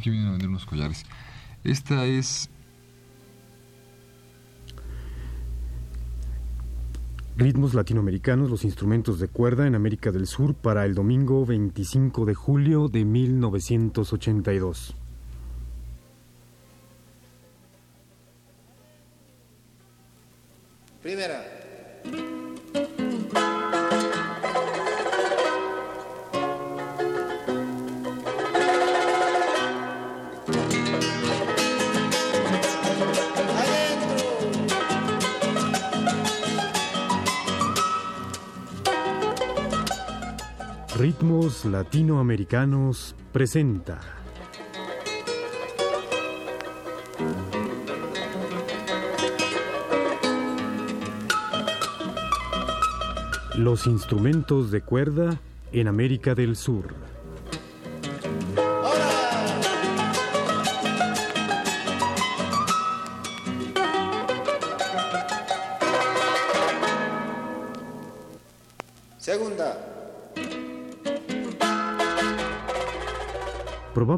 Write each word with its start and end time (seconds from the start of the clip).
Aquí 0.00 0.08
vienen 0.08 0.28
a 0.28 0.30
vender 0.30 0.48
unos 0.48 0.64
collares. 0.64 1.04
Esta 1.62 2.06
es 2.06 2.48
Ritmos 7.36 7.74
latinoamericanos, 7.74 8.48
los 8.48 8.64
instrumentos 8.64 9.20
de 9.20 9.28
cuerda 9.28 9.66
en 9.66 9.74
América 9.74 10.10
del 10.10 10.26
Sur 10.26 10.54
para 10.54 10.86
el 10.86 10.94
domingo 10.94 11.44
25 11.44 12.24
de 12.24 12.34
julio 12.34 12.88
de 12.88 13.04
1982. 13.04 14.96
Latinoamericanos 41.70 43.14
presenta. 43.32 44.00
Los 53.56 53.86
instrumentos 53.86 54.70
de 54.70 54.80
cuerda 54.80 55.38
en 55.72 55.86
América 55.86 56.34
del 56.34 56.56
Sur. 56.56 57.09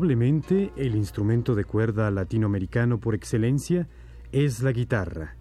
Probablemente 0.02 0.72
el 0.74 0.96
instrumento 0.96 1.54
de 1.54 1.62
cuerda 1.62 2.10
latinoamericano 2.10 2.98
por 2.98 3.14
excelencia 3.14 3.86
es 4.32 4.60
la 4.60 4.72
guitarra, 4.72 5.36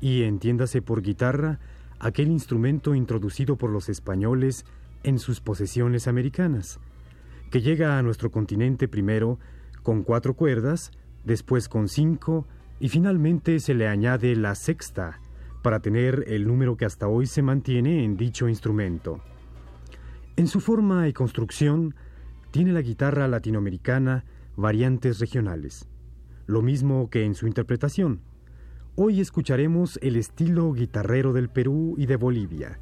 y 0.00 0.22
entiéndase 0.22 0.80
por 0.80 1.02
guitarra 1.02 1.58
aquel 1.98 2.28
instrumento 2.28 2.94
introducido 2.94 3.56
por 3.56 3.68
los 3.68 3.90
españoles 3.90 4.64
en 5.02 5.18
sus 5.18 5.42
posesiones 5.42 6.08
americanas, 6.08 6.80
que 7.50 7.60
llega 7.60 7.98
a 7.98 8.02
nuestro 8.02 8.30
continente 8.30 8.88
primero 8.88 9.38
con 9.82 10.04
cuatro 10.04 10.32
cuerdas, 10.32 10.90
después 11.24 11.68
con 11.68 11.86
cinco, 11.86 12.46
y 12.80 12.88
finalmente 12.88 13.60
se 13.60 13.74
le 13.74 13.88
añade 13.88 14.34
la 14.36 14.54
sexta, 14.54 15.20
para 15.62 15.80
tener 15.80 16.24
el 16.28 16.46
número 16.46 16.78
que 16.78 16.86
hasta 16.86 17.08
hoy 17.08 17.26
se 17.26 17.42
mantiene 17.42 18.04
en 18.04 18.16
dicho 18.16 18.48
instrumento. 18.48 19.20
En 20.36 20.46
su 20.46 20.60
forma 20.60 21.08
y 21.08 21.12
construcción, 21.12 21.94
tiene 22.50 22.72
la 22.72 22.82
guitarra 22.82 23.28
latinoamericana 23.28 24.24
variantes 24.56 25.20
regionales, 25.20 25.86
lo 26.46 26.62
mismo 26.62 27.10
que 27.10 27.24
en 27.24 27.34
su 27.34 27.46
interpretación. 27.46 28.20
Hoy 28.96 29.20
escucharemos 29.20 29.98
el 30.02 30.16
estilo 30.16 30.72
guitarrero 30.72 31.32
del 31.32 31.50
Perú 31.50 31.94
y 31.98 32.06
de 32.06 32.16
Bolivia. 32.16 32.80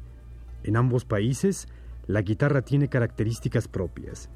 En 0.63 0.77
ambos 0.77 1.05
países, 1.05 1.67
la 2.07 2.21
guitarra 2.21 2.61
tiene 2.61 2.87
características 2.87 3.67
propias. 3.67 4.29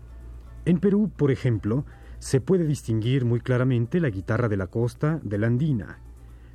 En 0.65 0.79
Perú, 0.79 1.09
por 1.15 1.31
ejemplo, 1.31 1.85
se 2.19 2.41
puede 2.41 2.65
distinguir 2.65 3.25
muy 3.25 3.39
claramente 3.39 3.99
la 3.99 4.09
guitarra 4.09 4.47
de 4.47 4.57
la 4.57 4.67
costa 4.67 5.19
de 5.23 5.37
la 5.39 5.47
andina. 5.47 5.99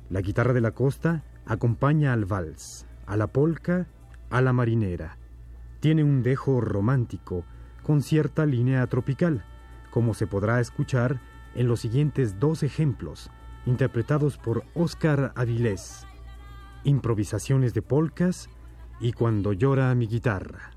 La 0.09 0.21
guitarra 0.21 0.53
de 0.53 0.61
la 0.61 0.71
costa 0.71 1.25
acompaña 1.45 2.13
al 2.13 2.25
vals, 2.25 2.85
a 3.05 3.17
la 3.17 3.27
polca, 3.27 3.87
a 4.29 4.41
la 4.41 4.53
marinera. 4.53 5.17
Tiene 5.81 6.03
un 6.03 6.23
dejo 6.23 6.61
romántico, 6.61 7.43
con 7.87 8.01
cierta 8.01 8.45
línea 8.45 8.85
tropical, 8.87 9.45
como 9.91 10.13
se 10.13 10.27
podrá 10.27 10.59
escuchar 10.59 11.21
en 11.55 11.69
los 11.69 11.79
siguientes 11.79 12.37
dos 12.37 12.61
ejemplos, 12.61 13.31
interpretados 13.65 14.37
por 14.37 14.65
Óscar 14.73 15.31
Avilés. 15.35 16.05
Improvisaciones 16.83 17.73
de 17.73 17.81
polcas 17.81 18.49
y 18.99 19.13
Cuando 19.13 19.53
llora 19.53 19.95
mi 19.95 20.05
guitarra. 20.05 20.76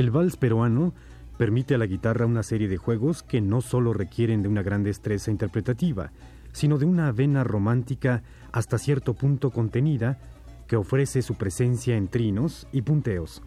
El 0.00 0.10
vals 0.10 0.38
peruano 0.38 0.94
permite 1.36 1.74
a 1.74 1.78
la 1.78 1.84
guitarra 1.84 2.24
una 2.24 2.42
serie 2.42 2.68
de 2.68 2.78
juegos 2.78 3.22
que 3.22 3.42
no 3.42 3.60
solo 3.60 3.92
requieren 3.92 4.40
de 4.40 4.48
una 4.48 4.62
gran 4.62 4.82
destreza 4.82 5.30
interpretativa, 5.30 6.10
sino 6.52 6.78
de 6.78 6.86
una 6.86 7.12
vena 7.12 7.44
romántica 7.44 8.22
hasta 8.50 8.78
cierto 8.78 9.12
punto 9.12 9.50
contenida 9.50 10.18
que 10.66 10.76
ofrece 10.76 11.20
su 11.20 11.34
presencia 11.34 11.98
en 11.98 12.08
trinos 12.08 12.66
y 12.72 12.80
punteos. 12.80 13.42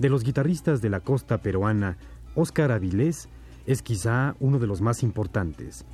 De 0.00 0.08
los 0.08 0.24
guitarristas 0.24 0.82
de 0.82 0.90
la 0.90 0.98
costa 0.98 1.38
peruana, 1.38 1.96
Óscar 2.34 2.72
Avilés 2.72 3.28
es 3.64 3.80
quizá 3.80 4.34
uno 4.40 4.58
de 4.58 4.66
los 4.66 4.80
más 4.80 5.04
importantes. 5.04 5.86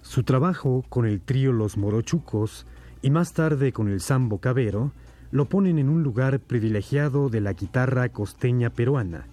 Su 0.00 0.22
trabajo 0.22 0.86
con 0.88 1.04
el 1.04 1.20
trío 1.20 1.52
Los 1.52 1.76
Morochucos 1.76 2.64
y 3.02 3.10
más 3.10 3.34
tarde 3.34 3.74
con 3.74 3.88
el 3.88 4.00
Sambo 4.00 4.38
Cabero 4.38 4.90
lo 5.32 5.46
ponen 5.46 5.78
en 5.78 5.88
un 5.88 6.02
lugar 6.02 6.38
privilegiado 6.40 7.30
de 7.30 7.40
la 7.40 7.54
guitarra 7.54 8.10
costeña 8.10 8.70
peruana. 8.70 9.26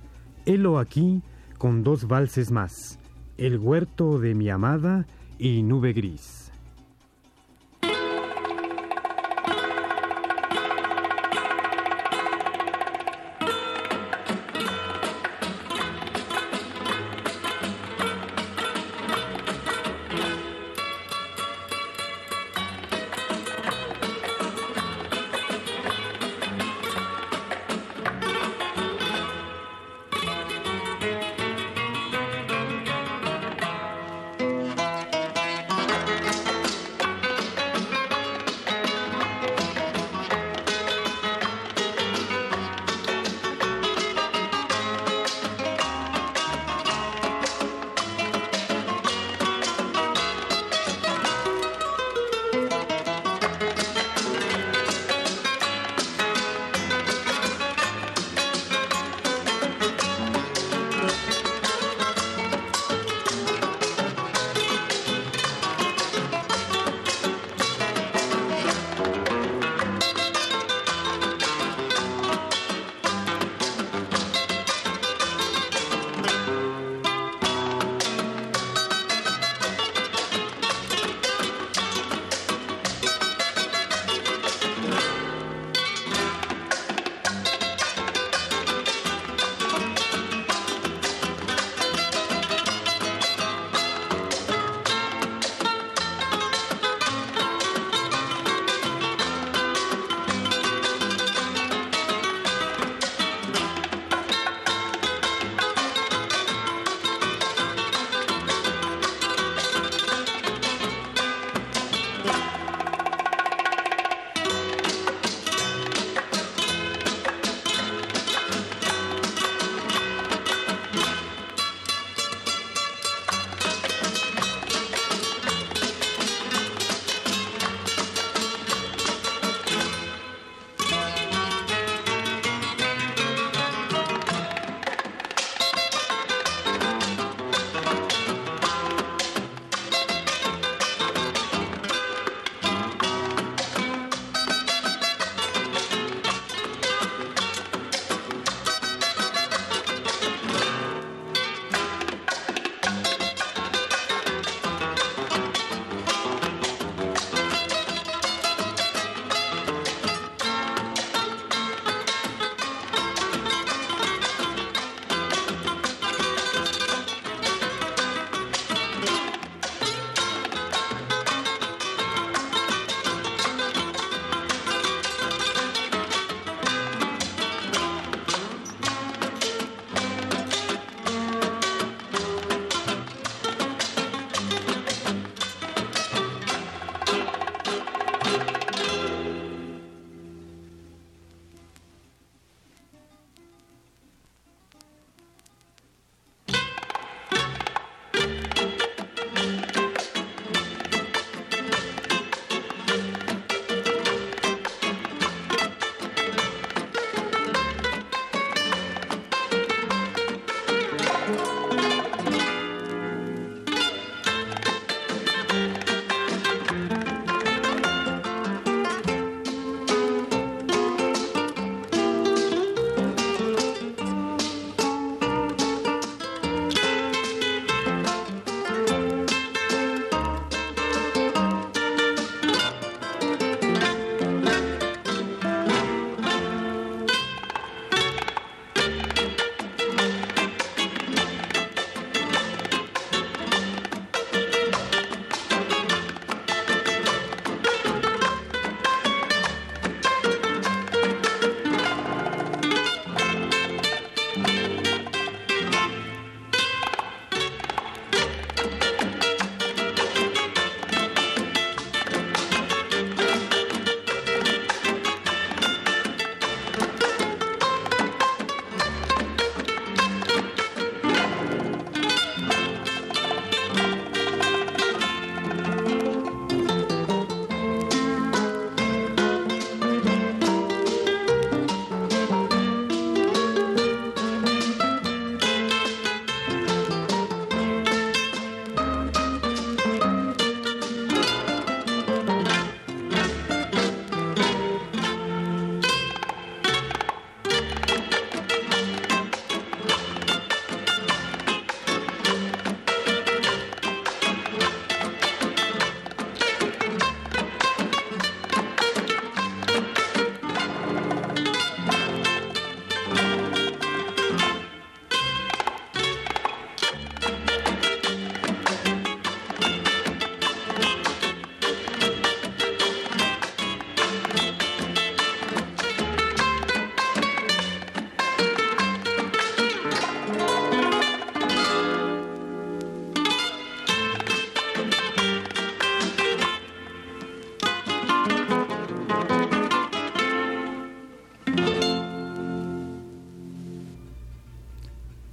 Helo 0.45 0.79
aquí 0.79 1.21
con 1.57 1.83
dos 1.83 2.07
valses 2.07 2.51
más, 2.51 2.97
El 3.37 3.59
huerto 3.59 4.17
de 4.17 4.33
mi 4.33 4.49
amada 4.49 5.05
y 5.37 5.61
Nube 5.61 5.93
Gris. 5.93 6.48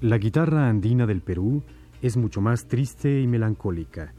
La 0.03 0.19
guitarra 0.19 0.69
andina 0.69 1.07
del 1.07 1.23
Perú 1.23 1.62
es 2.03 2.19
mucho 2.19 2.43
más 2.43 2.67
triste 2.69 3.23
y 3.23 3.26
melancólica, 3.26 4.12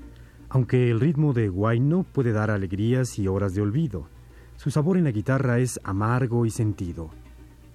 aunque 0.50 0.89
el 0.89 1.00
ritmo 1.00 1.34
de 1.34 1.50
guayno 1.50 2.03
puede 2.03 2.31
dar 2.31 2.50
alegrías 2.50 3.19
y 3.19 3.27
horas 3.27 3.53
de 3.53 3.62
olvido. 3.62 4.10
Su 4.55 4.72
sabor 4.72 4.98
en 4.98 5.03
la 5.03 5.12
guitarra 5.12 5.60
es 5.60 5.79
amargo 5.84 6.48
y 6.48 6.50
sentido. 6.50 7.12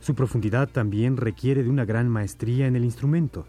Su 0.01 0.17
profundidad 0.17 0.69
también 0.69 1.17
requiere 1.17 1.63
de 1.63 1.71
una 1.71 1.85
gran 1.85 2.09
maestría 2.09 2.67
en 2.67 2.75
el 2.75 2.85
instrumento. 2.85 3.47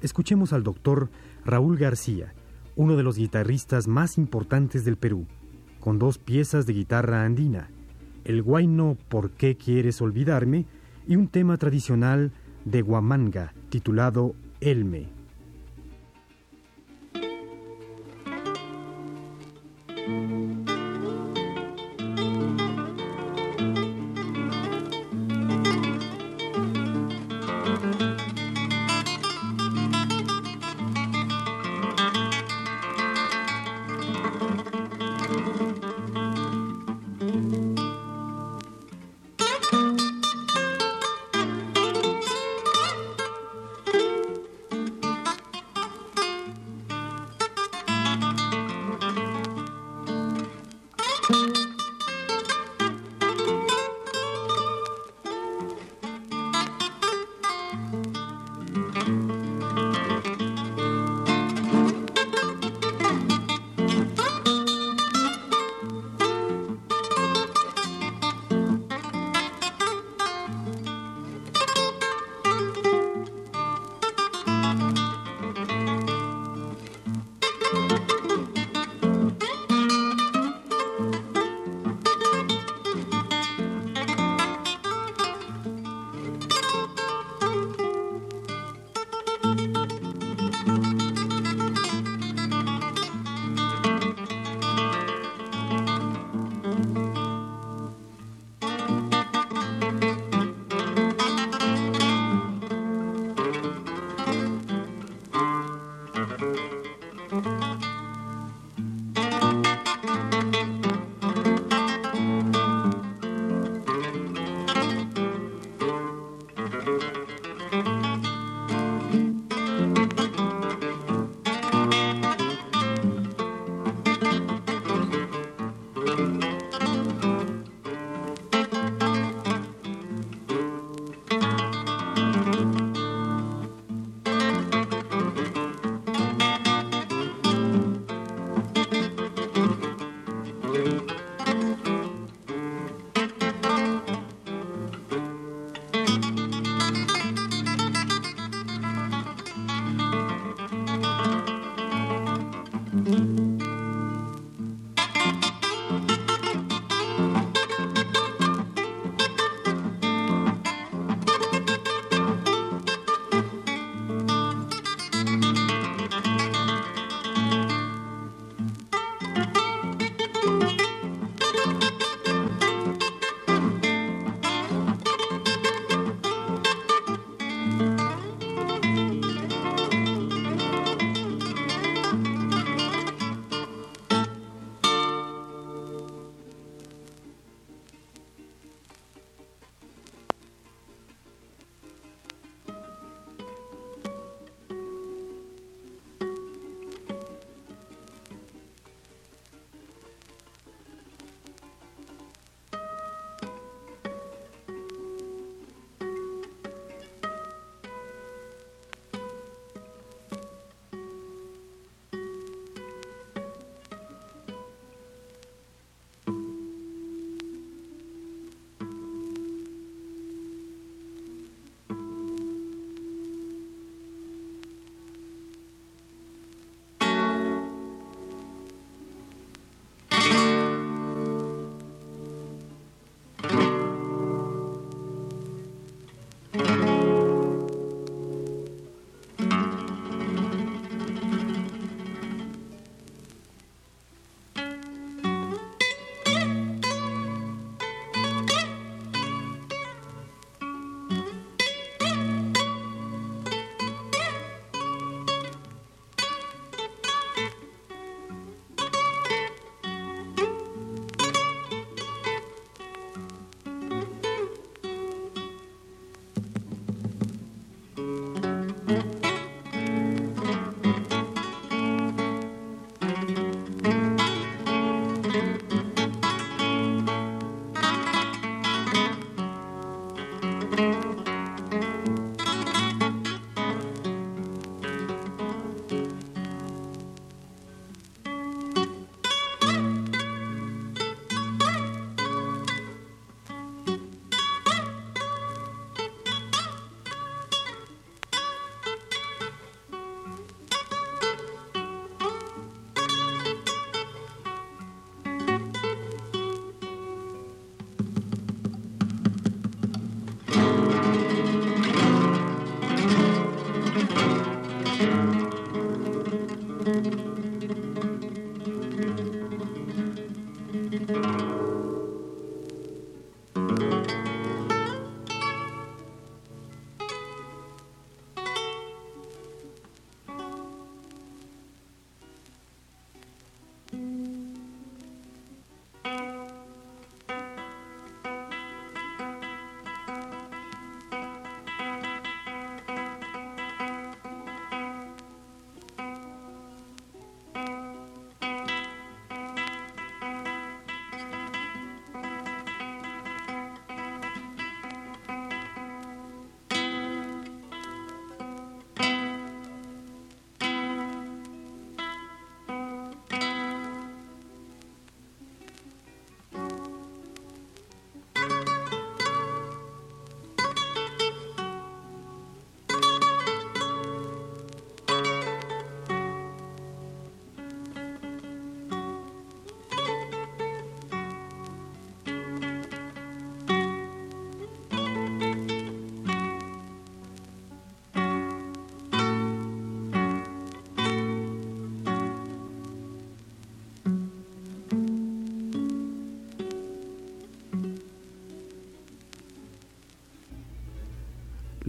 Escuchemos 0.00 0.54
al 0.54 0.62
doctor 0.62 1.10
Raúl 1.44 1.76
García, 1.76 2.32
uno 2.76 2.96
de 2.96 3.02
los 3.02 3.18
guitarristas 3.18 3.86
más 3.86 4.16
importantes 4.16 4.86
del 4.86 4.96
Perú, 4.96 5.26
con 5.78 5.98
dos 5.98 6.16
piezas 6.16 6.64
de 6.64 6.72
guitarra 6.72 7.24
andina, 7.26 7.68
el 8.24 8.42
guayno 8.42 8.96
¿Por 9.10 9.32
qué 9.32 9.58
quieres 9.58 10.00
olvidarme? 10.00 10.64
y 11.06 11.16
un 11.16 11.28
tema 11.28 11.58
tradicional 11.58 12.32
de 12.64 12.80
Huamanga 12.80 13.52
titulado 13.70 14.34
Elme. 14.60 15.19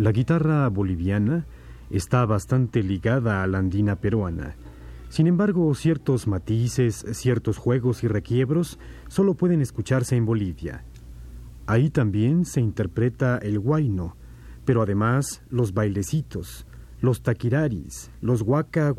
La 0.02 0.12
guitarra 0.12 0.68
boliviana 0.70 1.46
está 1.92 2.26
bastante 2.26 2.82
ligada 2.82 3.44
a 3.44 3.46
la 3.46 3.60
andina 3.60 3.98
peruana. 3.98 4.56
Sin 5.10 5.28
embargo, 5.28 5.76
ciertos 5.76 6.26
matices, 6.26 7.06
ciertos 7.12 7.60
juegos 7.60 8.04
y 8.04 8.08
requiebros 8.08 8.80
solo 9.10 9.36
pueden 9.36 9.62
escucharse 9.62 10.16
en 10.16 10.26
Bolivia. 10.26 10.86
Ahí 11.68 11.92
también 11.92 12.46
se 12.46 12.62
interpreta 12.62 13.38
el 13.38 13.60
guayno, 13.60 14.18
pero 14.66 14.82
además 14.82 15.44
los 15.52 15.72
bailecitos, 15.72 16.66
los 17.00 17.22
taquiraris, 17.22 18.10
los 18.22 18.42
huaca 18.42 18.96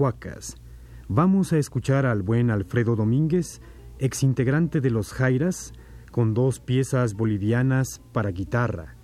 Vamos 1.08 1.52
a 1.52 1.58
escuchar 1.58 2.06
al 2.06 2.22
buen 2.22 2.48
Alfredo 2.48 2.94
Domínguez, 2.94 3.60
exintegrante 3.98 4.80
de 4.80 4.90
los 4.90 5.12
Jairas, 5.12 5.72
con 6.12 6.32
dos 6.32 6.60
piezas 6.60 7.14
bolivianas 7.14 8.00
para 8.12 8.30
guitarra, 8.30 8.94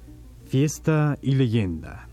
Fiesta 0.48 1.18
y 1.20 1.34
Leyenda. 1.34 2.07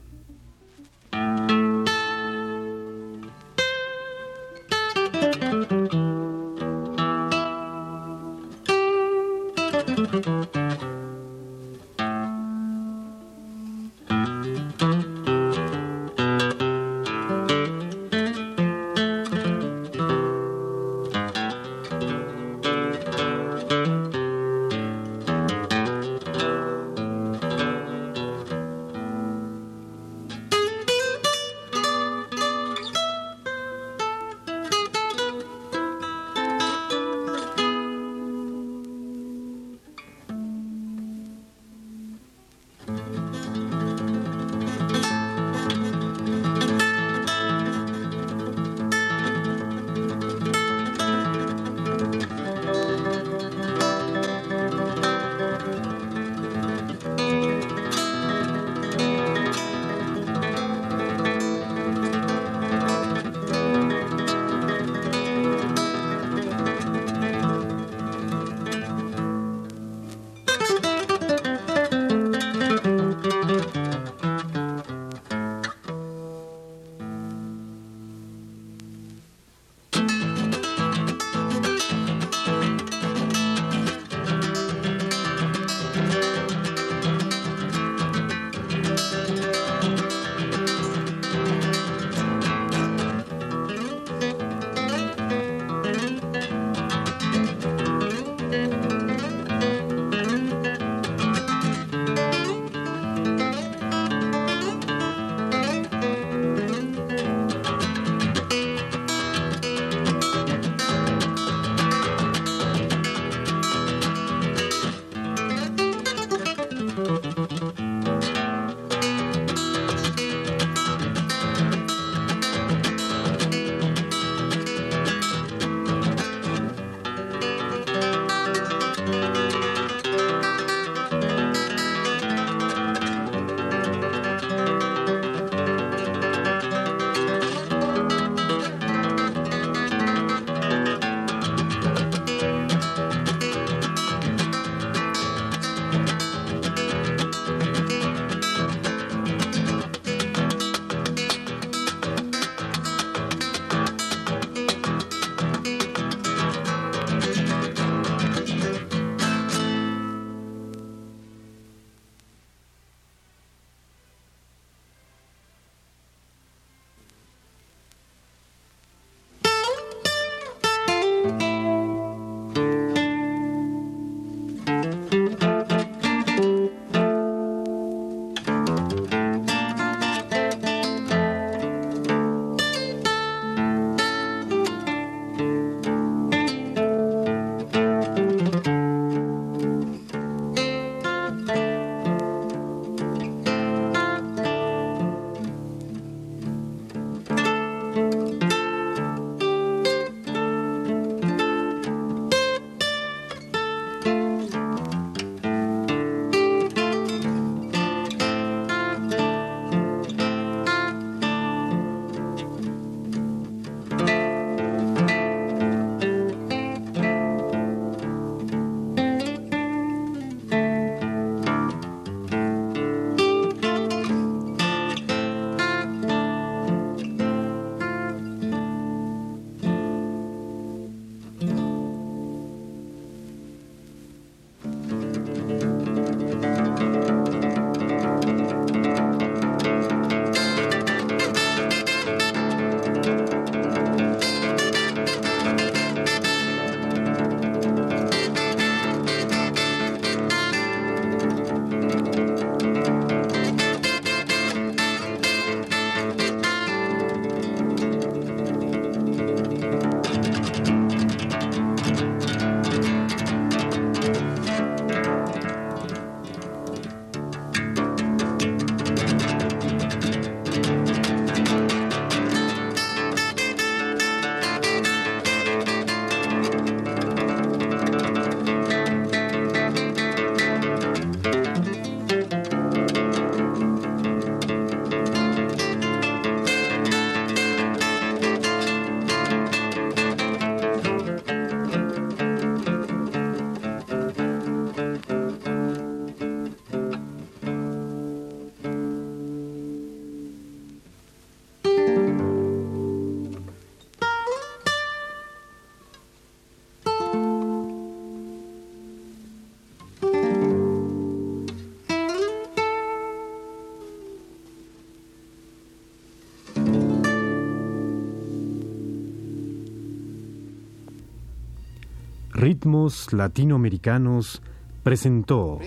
Ritmos 322.45 323.11
Latinoamericanos 323.11 324.39
presentó 324.83 325.57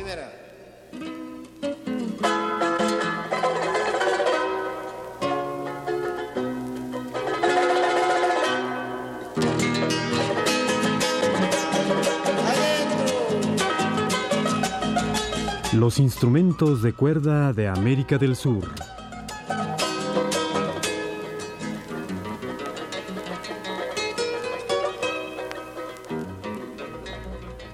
Los 15.73 15.99
instrumentos 15.99 16.83
de 16.83 16.93
cuerda 16.93 17.53
de 17.53 17.67
América 17.67 18.19
del 18.19 18.37
Sur. 18.37 18.98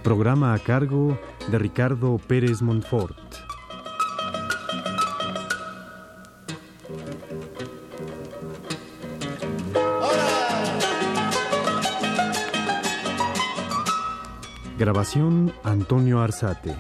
Programa 0.05 0.53
a 0.53 0.59
cargo 0.59 1.19
de 1.49 1.59
Ricardo 1.59 2.19
Pérez 2.19 2.61
Montfort. 2.61 3.17
Grabación 14.79 15.55
Antonio 15.65 16.21
Arzate. 16.21 16.77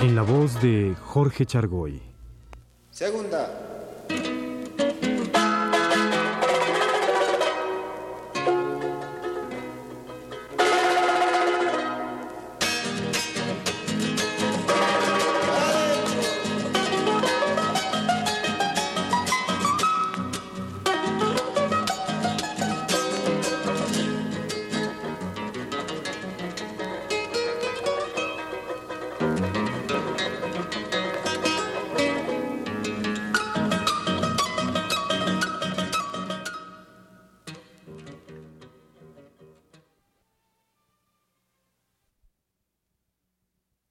En 0.00 0.16
la 0.16 0.22
voz 0.22 0.60
de 0.60 0.96
Jorge 1.00 1.46
Chargoy. 1.46 2.02
Segunda. 2.90 3.67